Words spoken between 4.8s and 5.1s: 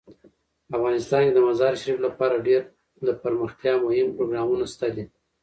دي.